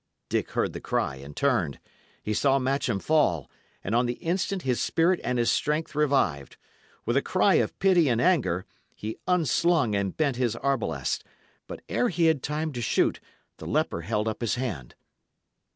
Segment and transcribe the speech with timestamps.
[0.29, 1.79] Dick heard the cry and turned.
[2.23, 3.47] He saw Matcham fall;
[3.83, 6.57] and on the instant his spirit and his strength revived;
[7.05, 11.23] With a cry of pity and anger, he unslung and bent his arblast.
[11.67, 13.19] But ere he had time to shoot,
[13.57, 14.95] the leper held up his hand.